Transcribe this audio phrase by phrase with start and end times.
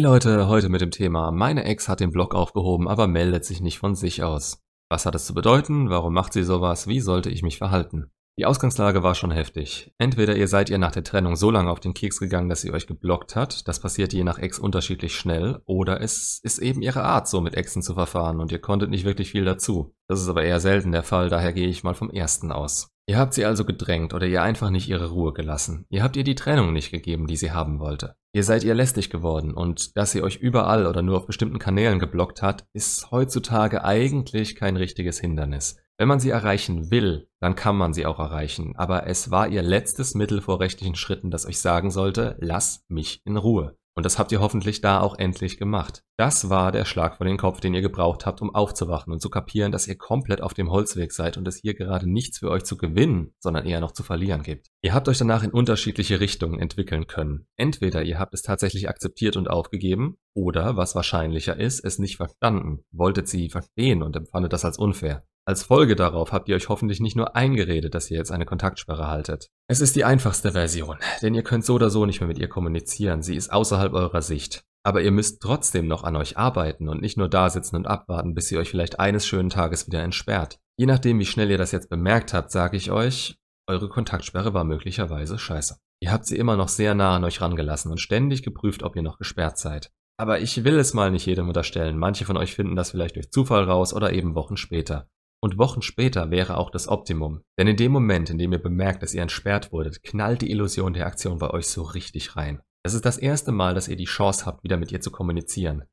[0.00, 3.60] Hey Leute, heute mit dem Thema, meine Ex hat den Blog aufgehoben, aber meldet sich
[3.60, 4.64] nicht von sich aus.
[4.88, 5.90] Was hat es zu bedeuten?
[5.90, 6.86] Warum macht sie sowas?
[6.86, 8.10] Wie sollte ich mich verhalten?
[8.38, 9.92] Die Ausgangslage war schon heftig.
[9.98, 12.72] Entweder ihr seid ihr nach der Trennung so lange auf den Keks gegangen, dass sie
[12.72, 17.04] euch geblockt hat, das passiert je nach Ex unterschiedlich schnell, oder es ist eben ihre
[17.04, 19.94] Art, so mit Exen zu verfahren und ihr konntet nicht wirklich viel dazu.
[20.08, 22.88] Das ist aber eher selten der Fall, daher gehe ich mal vom ersten aus.
[23.10, 25.84] Ihr habt sie also gedrängt oder ihr einfach nicht ihre Ruhe gelassen.
[25.88, 28.14] Ihr habt ihr die Trennung nicht gegeben, die sie haben wollte.
[28.32, 31.98] Ihr seid ihr lästig geworden und dass sie euch überall oder nur auf bestimmten Kanälen
[31.98, 35.76] geblockt hat, ist heutzutage eigentlich kein richtiges Hindernis.
[35.98, 39.62] Wenn man sie erreichen will, dann kann man sie auch erreichen, aber es war ihr
[39.62, 43.76] letztes Mittel vor rechtlichen Schritten, das euch sagen sollte, lass mich in Ruhe.
[44.00, 46.02] Und das habt ihr hoffentlich da auch endlich gemacht.
[46.16, 49.28] Das war der Schlag vor den Kopf, den ihr gebraucht habt, um aufzuwachen und zu
[49.28, 52.64] kapieren, dass ihr komplett auf dem Holzweg seid und es hier gerade nichts für euch
[52.64, 54.68] zu gewinnen, sondern eher noch zu verlieren gibt.
[54.80, 57.46] Ihr habt euch danach in unterschiedliche Richtungen entwickeln können.
[57.56, 62.82] Entweder ihr habt es tatsächlich akzeptiert und aufgegeben, oder, was wahrscheinlicher ist, es nicht verstanden,
[62.92, 65.24] wolltet sie verstehen und empfandet das als unfair.
[65.50, 69.08] Als Folge darauf habt ihr euch hoffentlich nicht nur eingeredet, dass ihr jetzt eine Kontaktsperre
[69.08, 69.48] haltet.
[69.66, 72.46] Es ist die einfachste Version, denn ihr könnt so oder so nicht mehr mit ihr
[72.46, 74.62] kommunizieren, sie ist außerhalb eurer Sicht.
[74.84, 78.32] Aber ihr müsst trotzdem noch an euch arbeiten und nicht nur da sitzen und abwarten,
[78.32, 80.60] bis sie euch vielleicht eines schönen Tages wieder entsperrt.
[80.78, 83.34] Je nachdem, wie schnell ihr das jetzt bemerkt habt, sage ich euch,
[83.66, 85.78] eure Kontaktsperre war möglicherweise scheiße.
[86.00, 89.02] Ihr habt sie immer noch sehr nah an euch rangelassen und ständig geprüft, ob ihr
[89.02, 89.90] noch gesperrt seid.
[90.16, 91.98] Aber ich will es mal nicht jedem unterstellen.
[91.98, 95.08] Manche von euch finden das vielleicht durch Zufall raus oder eben Wochen später.
[95.42, 97.40] Und Wochen später wäre auch das Optimum.
[97.58, 100.92] Denn in dem Moment, in dem ihr bemerkt, dass ihr entsperrt wurdet, knallt die Illusion
[100.92, 102.60] der Aktion bei euch so richtig rein.
[102.82, 105.84] Es ist das erste Mal, dass ihr die Chance habt, wieder mit ihr zu kommunizieren.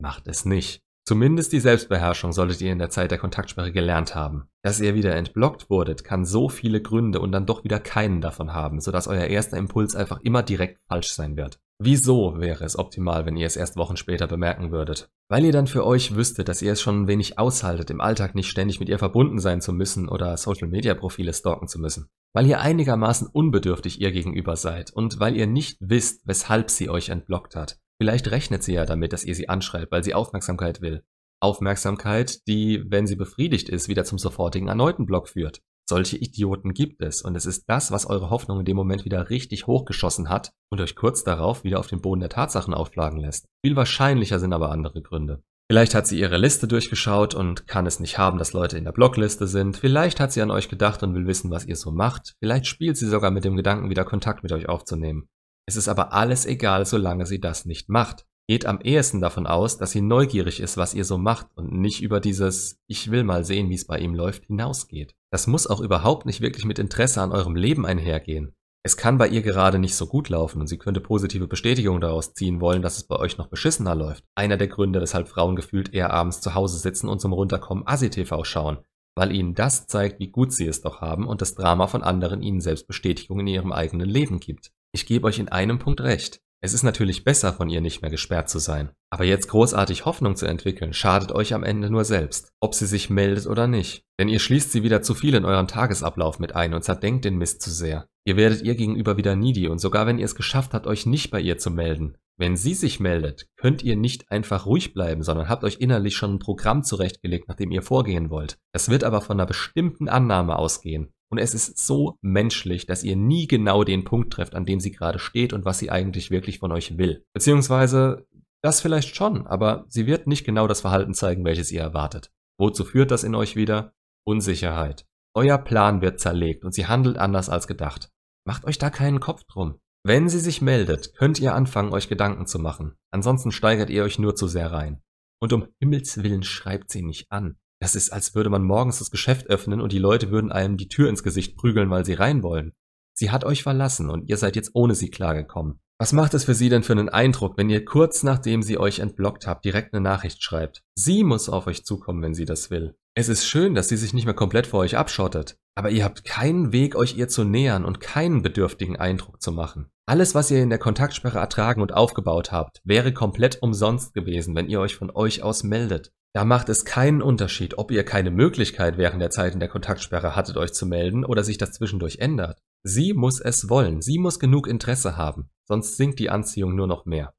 [0.00, 0.82] Macht es nicht.
[1.04, 4.48] Zumindest die Selbstbeherrschung solltet ihr in der Zeit der Kontaktsperre gelernt haben.
[4.62, 8.52] Dass ihr wieder entblockt wurdet, kann so viele Gründe und dann doch wieder keinen davon
[8.52, 11.58] haben, sodass euer erster Impuls einfach immer direkt falsch sein wird.
[11.84, 15.10] Wieso wäre es optimal, wenn ihr es erst Wochen später bemerken würdet?
[15.28, 18.36] Weil ihr dann für euch wüsstet, dass ihr es schon ein wenig aushaltet, im Alltag
[18.36, 22.08] nicht ständig mit ihr verbunden sein zu müssen oder Social-Media-Profile stalken zu müssen.
[22.34, 27.08] Weil ihr einigermaßen unbedürftig ihr gegenüber seid und weil ihr nicht wisst, weshalb sie euch
[27.08, 27.80] entblockt hat.
[28.00, 31.02] Vielleicht rechnet sie ja damit, dass ihr sie anschreibt, weil sie Aufmerksamkeit will.
[31.40, 35.62] Aufmerksamkeit, die, wenn sie befriedigt ist, wieder zum sofortigen erneuten Block führt.
[35.92, 39.28] Solche Idioten gibt es und es ist das, was eure Hoffnung in dem Moment wieder
[39.28, 43.44] richtig hochgeschossen hat und euch kurz darauf wieder auf den Boden der Tatsachen aufschlagen lässt.
[43.62, 45.42] Viel wahrscheinlicher sind aber andere Gründe.
[45.70, 48.92] Vielleicht hat sie ihre Liste durchgeschaut und kann es nicht haben, dass Leute in der
[48.92, 49.76] Blockliste sind.
[49.76, 52.36] Vielleicht hat sie an euch gedacht und will wissen, was ihr so macht.
[52.40, 55.28] Vielleicht spielt sie sogar mit dem Gedanken, wieder Kontakt mit euch aufzunehmen.
[55.68, 59.78] Es ist aber alles egal, solange sie das nicht macht geht am ehesten davon aus,
[59.78, 63.44] dass sie neugierig ist, was ihr so macht und nicht über dieses Ich will mal
[63.44, 65.14] sehen, wie es bei ihm läuft hinausgeht.
[65.32, 68.52] Das muss auch überhaupt nicht wirklich mit Interesse an eurem Leben einhergehen.
[68.84, 72.34] Es kann bei ihr gerade nicht so gut laufen und sie könnte positive Bestätigung daraus
[72.34, 74.24] ziehen wollen, dass es bei euch noch beschissener läuft.
[74.34, 78.44] Einer der Gründe, weshalb Frauen gefühlt eher abends zu Hause sitzen und zum Runterkommen Asi-TV
[78.44, 78.78] schauen,
[79.16, 82.42] weil ihnen das zeigt, wie gut sie es doch haben und das Drama von anderen
[82.42, 84.70] ihnen selbst Bestätigung in ihrem eigenen Leben gibt.
[84.92, 86.41] Ich gebe euch in einem Punkt recht.
[86.64, 88.90] Es ist natürlich besser, von ihr nicht mehr gesperrt zu sein.
[89.10, 93.10] Aber jetzt großartig Hoffnung zu entwickeln, schadet euch am Ende nur selbst, ob sie sich
[93.10, 94.04] meldet oder nicht.
[94.20, 97.36] Denn ihr schließt sie wieder zu viel in euren Tagesablauf mit ein und zerdenkt den
[97.36, 98.06] Mist zu sehr.
[98.24, 101.32] Ihr werdet ihr gegenüber wieder needy und sogar wenn ihr es geschafft habt, euch nicht
[101.32, 102.16] bei ihr zu melden.
[102.38, 106.34] Wenn sie sich meldet, könnt ihr nicht einfach ruhig bleiben, sondern habt euch innerlich schon
[106.34, 108.58] ein Programm zurechtgelegt, nach dem ihr vorgehen wollt.
[108.72, 111.12] Das wird aber von einer bestimmten Annahme ausgehen.
[111.32, 114.92] Und es ist so menschlich, dass ihr nie genau den Punkt trefft, an dem sie
[114.92, 117.24] gerade steht und was sie eigentlich wirklich von euch will.
[117.32, 118.26] Beziehungsweise
[118.62, 122.30] das vielleicht schon, aber sie wird nicht genau das Verhalten zeigen, welches ihr erwartet.
[122.58, 123.94] Wozu führt das in euch wieder?
[124.26, 125.06] Unsicherheit.
[125.34, 128.10] Euer Plan wird zerlegt und sie handelt anders als gedacht.
[128.46, 129.80] Macht euch da keinen Kopf drum.
[130.04, 132.94] Wenn sie sich meldet, könnt ihr anfangen, euch Gedanken zu machen.
[133.10, 135.00] Ansonsten steigert ihr euch nur zu sehr rein.
[135.40, 137.56] Und um Himmels willen schreibt sie nicht an.
[137.82, 140.86] Das ist, als würde man morgens das Geschäft öffnen und die Leute würden einem die
[140.86, 142.74] Tür ins Gesicht prügeln, weil sie rein wollen.
[143.12, 145.80] Sie hat euch verlassen und ihr seid jetzt ohne sie klargekommen.
[145.98, 149.00] Was macht es für sie denn für einen Eindruck, wenn ihr kurz nachdem sie euch
[149.00, 150.84] entblockt habt, direkt eine Nachricht schreibt?
[150.94, 152.94] Sie muss auf euch zukommen, wenn sie das will.
[153.16, 156.24] Es ist schön, dass sie sich nicht mehr komplett vor euch abschottet, aber ihr habt
[156.24, 159.90] keinen Weg, euch ihr zu nähern und keinen bedürftigen Eindruck zu machen.
[160.06, 164.68] Alles, was ihr in der Kontaktsperre ertragen und aufgebaut habt, wäre komplett umsonst gewesen, wenn
[164.68, 166.12] ihr euch von euch aus meldet.
[166.34, 170.34] Da macht es keinen Unterschied, ob ihr keine Möglichkeit während der Zeit in der Kontaktsperre
[170.34, 172.58] hattet, euch zu melden oder sich das zwischendurch ändert.
[172.82, 177.04] Sie muss es wollen, sie muss genug Interesse haben, sonst sinkt die Anziehung nur noch
[177.04, 177.34] mehr.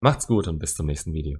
[0.00, 1.38] Macht's gut und bis zum nächsten Video.